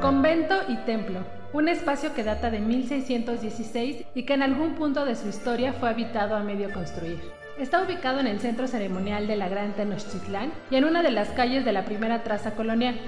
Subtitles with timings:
[0.00, 1.20] Convento y templo,
[1.52, 5.90] un espacio que data de 1616 y que en algún punto de su historia fue
[5.90, 7.20] habitado a medio construir.
[7.58, 11.28] Está ubicado en el centro ceremonial de la Gran Tenochtitlán y en una de las
[11.28, 12.98] calles de la primera traza colonial.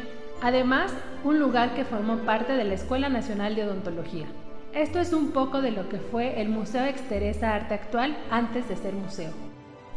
[0.42, 0.92] Además,
[1.24, 4.26] un lugar que formó parte de la Escuela Nacional de Odontología.
[4.74, 8.76] Esto es un poco de lo que fue el Museo Exteresa Arte Actual antes de
[8.76, 9.30] ser museo.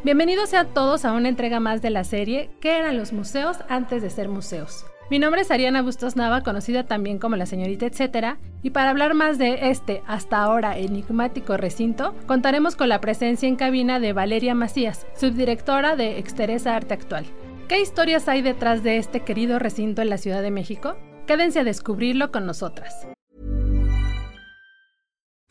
[0.05, 4.01] Bienvenidos sean todos a una entrega más de la serie ¿Qué eran los museos antes
[4.01, 4.85] de ser museos?
[5.11, 9.13] Mi nombre es Ariana Bustos Nava, conocida también como la señorita etcétera, y para hablar
[9.13, 14.55] más de este hasta ahora enigmático recinto, contaremos con la presencia en cabina de Valeria
[14.55, 17.25] Macías, subdirectora de Exteresa Arte Actual.
[17.67, 20.95] ¿Qué historias hay detrás de este querido recinto en la Ciudad de México?
[21.27, 23.07] Quédense a descubrirlo con nosotras.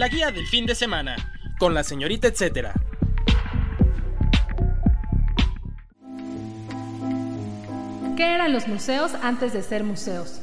[0.00, 1.14] La guía del fin de semana,
[1.58, 2.72] con la señorita etcétera.
[8.16, 10.40] ¿Qué eran los museos antes de ser museos?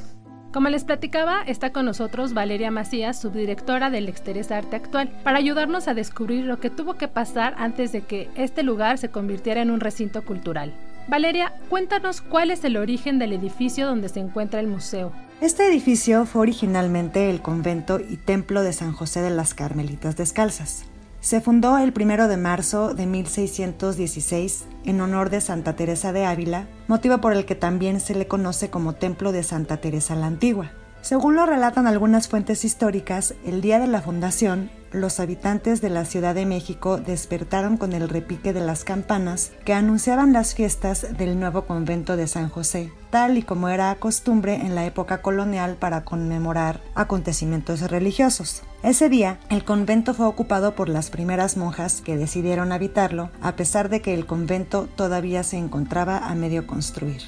[0.53, 5.87] Como les platicaba, está con nosotros Valeria Macías, subdirectora del Exterés Arte Actual, para ayudarnos
[5.87, 9.71] a descubrir lo que tuvo que pasar antes de que este lugar se convirtiera en
[9.71, 10.71] un recinto cultural.
[11.07, 15.13] Valeria, cuéntanos cuál es el origen del edificio donde se encuentra el museo.
[15.39, 20.85] Este edificio fue originalmente el convento y templo de San José de las Carmelitas Descalzas.
[21.21, 26.67] Se fundó el 1 de marzo de 1616 en honor de Santa Teresa de Ávila,
[26.87, 30.71] motivo por el que también se le conoce como Templo de Santa Teresa la Antigua.
[31.01, 36.05] Según lo relatan algunas fuentes históricas, el día de la fundación, los habitantes de la
[36.05, 41.39] Ciudad de México despertaron con el repique de las campanas que anunciaban las fiestas del
[41.39, 46.03] nuevo convento de San José, tal y como era costumbre en la época colonial para
[46.03, 48.63] conmemorar acontecimientos religiosos.
[48.83, 53.89] Ese día, el convento fue ocupado por las primeras monjas que decidieron habitarlo, a pesar
[53.89, 57.21] de que el convento todavía se encontraba a medio construir.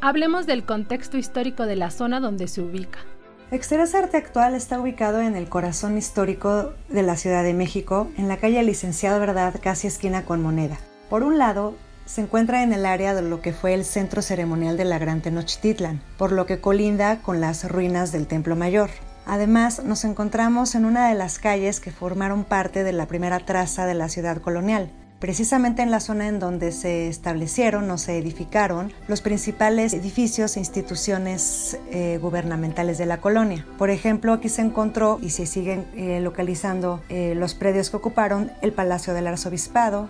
[0.00, 3.00] Hablemos del contexto histórico de la zona donde se ubica.
[3.50, 8.28] Exterior Arte Actual está ubicado en el corazón histórico de la Ciudad de México, en
[8.28, 10.76] la calle Licenciado Verdad, casi esquina con Moneda.
[11.08, 14.76] Por un lado, se encuentra en el área de lo que fue el centro ceremonial
[14.76, 18.90] de la Gran Tenochtitlan, por lo que colinda con las ruinas del Templo Mayor.
[19.24, 23.86] Además, nos encontramos en una de las calles que formaron parte de la primera traza
[23.86, 28.92] de la ciudad colonial, precisamente en la zona en donde se establecieron o se edificaron
[29.08, 33.66] los principales edificios e instituciones eh, gubernamentales de la colonia.
[33.78, 38.52] Por ejemplo, aquí se encontró y se siguen eh, localizando eh, los predios que ocuparon
[38.62, 40.08] el Palacio del Arzobispado,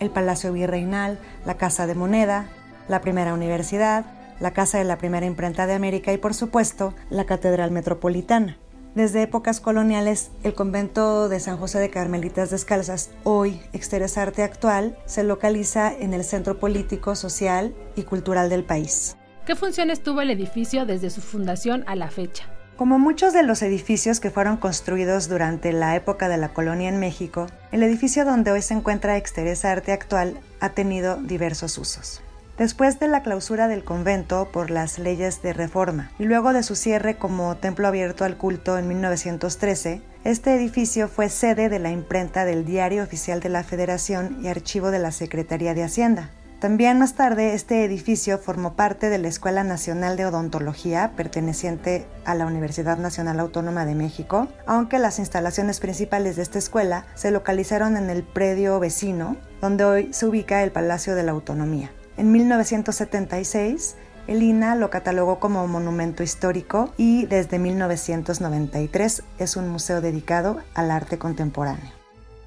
[0.00, 2.48] el Palacio Virreinal, la Casa de Moneda,
[2.88, 4.04] la primera universidad,
[4.40, 8.58] la Casa de la Primera Imprenta de América y por supuesto la Catedral Metropolitana.
[8.96, 14.96] Desde épocas coloniales, el convento de San José de Carmelitas Descalzas, hoy Exterior Arte Actual,
[15.04, 19.18] se localiza en el centro político, social y cultural del país.
[19.44, 22.46] ¿Qué funciones tuvo el edificio desde su fundación a la fecha?
[22.78, 26.98] Como muchos de los edificios que fueron construidos durante la época de la colonia en
[26.98, 32.22] México, el edificio donde hoy se encuentra Exterior Arte Actual ha tenido diversos usos.
[32.58, 36.74] Después de la clausura del convento por las leyes de reforma y luego de su
[36.74, 42.46] cierre como templo abierto al culto en 1913, este edificio fue sede de la imprenta
[42.46, 46.30] del Diario Oficial de la Federación y archivo de la Secretaría de Hacienda.
[46.58, 52.34] También más tarde este edificio formó parte de la Escuela Nacional de Odontología perteneciente a
[52.34, 57.98] la Universidad Nacional Autónoma de México, aunque las instalaciones principales de esta escuela se localizaron
[57.98, 61.90] en el predio vecino, donde hoy se ubica el Palacio de la Autonomía.
[62.16, 63.96] En 1976,
[64.26, 70.90] el INA lo catalogó como monumento histórico y desde 1993 es un museo dedicado al
[70.90, 71.92] arte contemporáneo.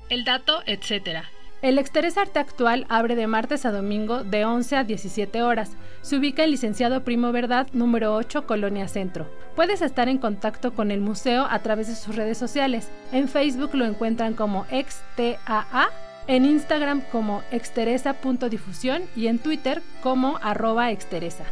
[0.09, 1.19] El dato, etc.
[1.61, 5.71] El Exterés Arte Actual abre de martes a domingo de 11 a 17 horas.
[6.01, 9.29] Se ubica en Licenciado Primo Verdad, número 8, Colonia Centro.
[9.55, 12.89] Puedes estar en contacto con el museo a través de sus redes sociales.
[13.11, 15.89] En Facebook lo encuentran como XTAA
[16.29, 21.43] en Instagram como exteresa.difusión y en Twitter como arroba exteresa.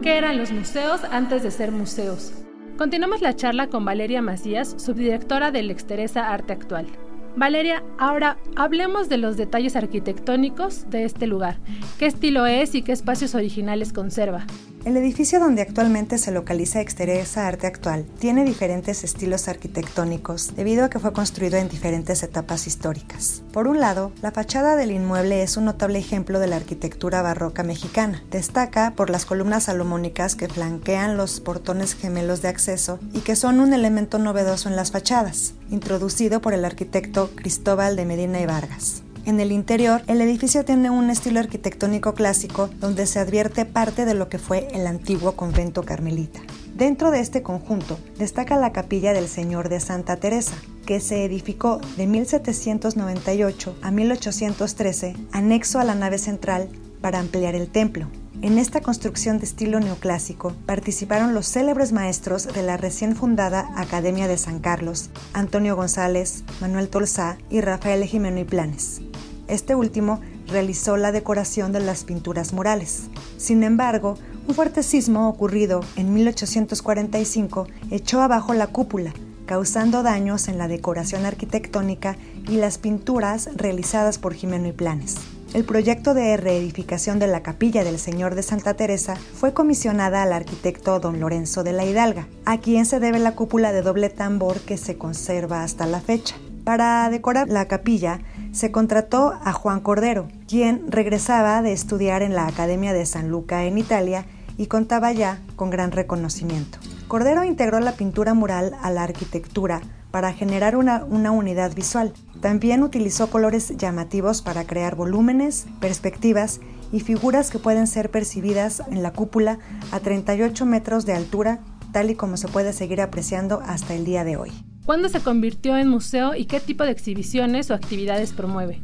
[0.00, 2.32] ¿Qué eran los museos antes de ser museos?
[2.78, 6.86] Continuamos la charla con Valeria Macías, subdirectora del Exteresa Arte Actual.
[7.34, 11.56] Valeria, ahora hablemos de los detalles arquitectónicos de este lugar.
[11.98, 14.46] ¿Qué estilo es y qué espacios originales conserva?
[14.84, 20.90] El edificio donde actualmente se localiza Exteresa Arte Actual tiene diferentes estilos arquitectónicos debido a
[20.90, 23.44] que fue construido en diferentes etapas históricas.
[23.52, 27.62] Por un lado, la fachada del inmueble es un notable ejemplo de la arquitectura barroca
[27.62, 28.24] mexicana.
[28.32, 33.60] Destaca por las columnas salomónicas que flanquean los portones gemelos de acceso y que son
[33.60, 39.04] un elemento novedoso en las fachadas, introducido por el arquitecto Cristóbal de Medina y Vargas.
[39.24, 44.14] En el interior, el edificio tiene un estilo arquitectónico clásico donde se advierte parte de
[44.14, 46.40] lo que fue el antiguo convento carmelita.
[46.74, 51.80] Dentro de este conjunto destaca la capilla del Señor de Santa Teresa, que se edificó
[51.96, 56.68] de 1798 a 1813, anexo a la nave central
[57.00, 58.08] para ampliar el templo.
[58.40, 64.26] En esta construcción de estilo neoclásico participaron los célebres maestros de la recién fundada Academia
[64.26, 69.02] de San Carlos, Antonio González, Manuel Tolsá y Rafael Jimeno y Planes.
[69.46, 73.04] Este último realizó la decoración de las pinturas murales.
[73.36, 74.16] Sin embargo,
[74.48, 79.12] un fuerte sismo ocurrido en 1845 echó abajo la cúpula,
[79.46, 82.16] causando daños en la decoración arquitectónica
[82.48, 85.16] y las pinturas realizadas por Jimeno y Planes.
[85.54, 90.32] El proyecto de reedificación de la capilla del Señor de Santa Teresa fue comisionada al
[90.32, 94.60] arquitecto don Lorenzo de la Hidalga, a quien se debe la cúpula de doble tambor
[94.60, 96.36] que se conserva hasta la fecha.
[96.64, 98.20] Para decorar la capilla
[98.52, 103.64] se contrató a Juan Cordero, quien regresaba de estudiar en la Academia de San Luca
[103.64, 104.24] en Italia
[104.56, 106.78] y contaba ya con gran reconocimiento.
[107.08, 109.82] Cordero integró la pintura mural a la arquitectura
[110.12, 112.12] para generar una, una, unidad visual.
[112.40, 116.60] También utilizó colores llamativos para crear volúmenes, perspectivas
[116.92, 119.58] y figuras que pueden ser percibidas en la cúpula
[119.90, 121.60] a 38 metros de altura,
[121.92, 124.52] tal y como se puede seguir apreciando hasta el día de hoy.
[124.84, 128.80] ¿Cuándo se convirtió en museo y qué tipo de exhibiciones o actividades promueve?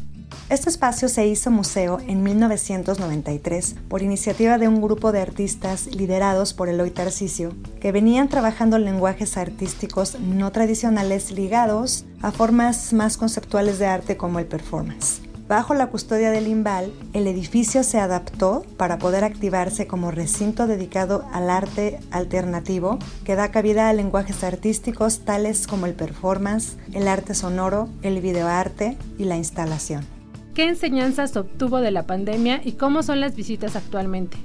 [0.50, 6.54] Este espacio se hizo museo en 1993 por iniciativa de un grupo de artistas liderados
[6.54, 13.78] por Eloy Tarcisio, que venían trabajando lenguajes artísticos no tradicionales ligados a formas más conceptuales
[13.78, 15.20] de arte como el performance.
[15.48, 21.24] Bajo la custodia del IMBAL, el edificio se adaptó para poder activarse como recinto dedicado
[21.32, 27.34] al arte alternativo que da cabida a lenguajes artísticos tales como el performance, el arte
[27.34, 30.17] sonoro, el videoarte y la instalación.
[30.58, 34.38] ¿Qué enseñanzas obtuvo de la pandemia y cómo son las visitas actualmente?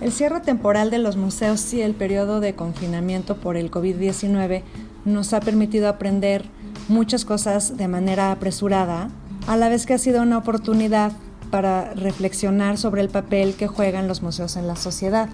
[0.00, 4.62] El cierre temporal de los museos y el periodo de confinamiento por el COVID-19
[5.04, 6.44] nos ha permitido aprender
[6.86, 9.10] muchas cosas de manera apresurada
[9.48, 11.10] a la vez que ha sido una oportunidad
[11.50, 15.28] para reflexionar sobre el papel que juegan los museos en la sociedad.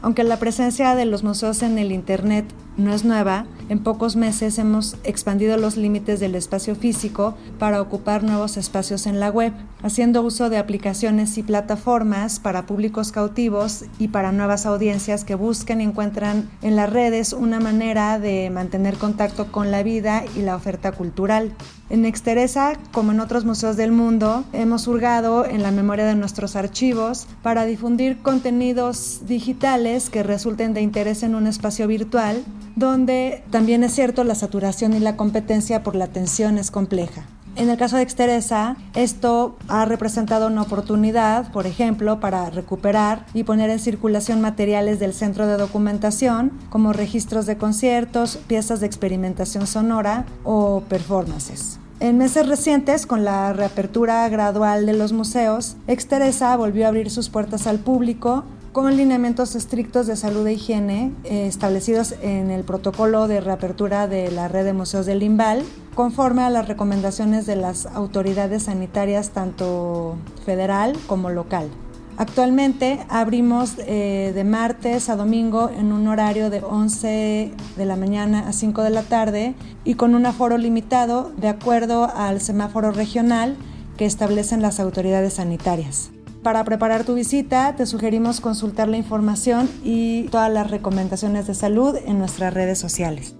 [0.00, 4.58] Aunque la presencia de los museos en el Internet no es nueva, en pocos meses
[4.58, 10.22] hemos expandido los límites del espacio físico para ocupar nuevos espacios en la web, haciendo
[10.22, 15.84] uso de aplicaciones y plataformas para públicos cautivos y para nuevas audiencias que buscan y
[15.84, 20.92] encuentran en las redes una manera de mantener contacto con la vida y la oferta
[20.92, 21.52] cultural.
[21.90, 26.56] En Exteresa, como en otros museos del mundo, hemos hurgado en la memoria de nuestros
[26.56, 32.44] archivos para difundir contenidos digitales que resulten de interés en un espacio virtual
[32.76, 37.26] donde también es cierto la saturación y la competencia por la atención es compleja.
[37.56, 43.44] En el caso de Exteresa, esto ha representado una oportunidad, por ejemplo, para recuperar y
[43.44, 49.68] poner en circulación materiales del centro de documentación, como registros de conciertos, piezas de experimentación
[49.68, 51.78] sonora o performances.
[52.00, 57.28] En meses recientes, con la reapertura gradual de los museos, Exteresa volvió a abrir sus
[57.28, 58.44] puertas al público
[58.74, 64.32] con lineamientos estrictos de salud e higiene eh, establecidos en el protocolo de reapertura de
[64.32, 65.62] la red de museos del Limbal,
[65.94, 71.68] conforme a las recomendaciones de las autoridades sanitarias tanto federal como local.
[72.16, 78.48] Actualmente abrimos eh, de martes a domingo en un horario de 11 de la mañana
[78.48, 79.54] a 5 de la tarde
[79.84, 83.56] y con un aforo limitado de acuerdo al semáforo regional
[83.96, 86.10] que establecen las autoridades sanitarias.
[86.44, 91.96] Para preparar tu visita, te sugerimos consultar la información y todas las recomendaciones de salud
[92.04, 93.34] en nuestras redes sociales.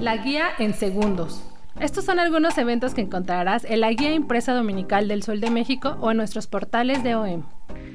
[0.00, 1.44] La guía en segundos.
[1.78, 5.96] Estos son algunos eventos que encontrarás en la guía impresa dominical del Sol de México
[6.00, 7.44] o en nuestros portales de OEM.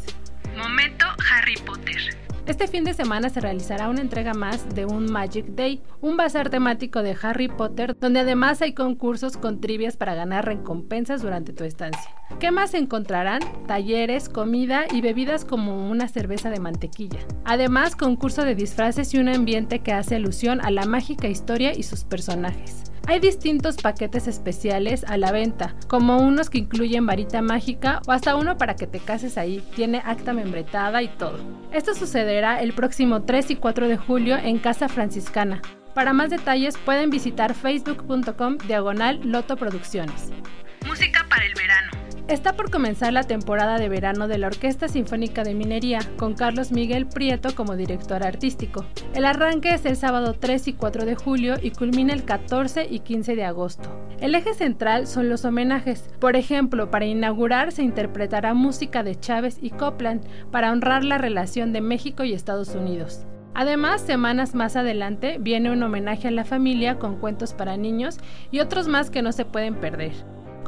[0.57, 2.19] Momento Harry Potter.
[2.49, 6.49] Este fin de semana se realizará una entrega más de un Magic Day, un bazar
[6.49, 11.65] temático de Harry Potter, donde además hay concursos con trivias para ganar recompensas durante tu
[11.65, 12.11] estancia.
[12.41, 13.41] ¿Qué más encontrarán?
[13.67, 17.19] Talleres, comida y bebidas como una cerveza de mantequilla.
[17.45, 21.83] Además, concurso de disfraces y un ambiente que hace alusión a la mágica historia y
[21.83, 22.88] sus personajes.
[23.09, 28.37] Hay distintos paquetes especiales a la venta, como unos que incluyen varita mágica o hasta
[28.37, 31.39] uno para que te cases ahí, tiene acta membretada y todo.
[31.73, 35.63] Esto sucederá el próximo 3 y 4 de julio en Casa Franciscana.
[35.95, 40.31] Para más detalles pueden visitar facebook.com diagonal Loto Producciones.
[42.29, 46.73] Está por comenzar la temporada de verano de la Orquesta Sinfónica de Minería, con Carlos
[46.73, 48.85] Miguel Prieto como director artístico.
[49.15, 52.99] El arranque es el sábado 3 y 4 de julio y culmina el 14 y
[52.99, 53.89] 15 de agosto.
[54.21, 56.11] El eje central son los homenajes.
[56.21, 61.73] Por ejemplo, para inaugurar se interpretará música de Chávez y Copland para honrar la relación
[61.73, 63.25] de México y Estados Unidos.
[63.55, 68.19] Además, semanas más adelante viene un homenaje a la familia con cuentos para niños
[68.51, 70.13] y otros más que no se pueden perder.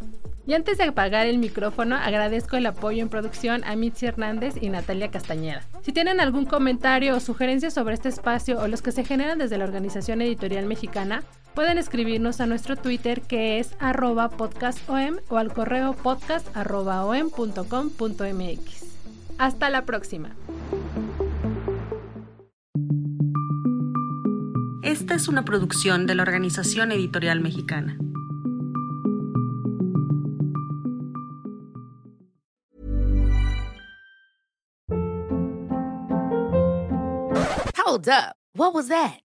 [0.47, 4.69] Y antes de apagar el micrófono, agradezco el apoyo en producción a Mitzi Hernández y
[4.69, 5.63] Natalia Castañeda.
[5.81, 9.57] Si tienen algún comentario o sugerencia sobre este espacio o los que se generan desde
[9.57, 11.23] la Organización Editorial Mexicana,
[11.55, 18.85] pueden escribirnos a nuestro Twitter que es arroba podcastom o al correo podcast.om.com.mx.
[19.37, 20.35] Hasta la próxima.
[24.83, 27.97] Esta es una producción de la Organización Editorial Mexicana.
[37.85, 38.35] Hold up.
[38.55, 39.24] What was that?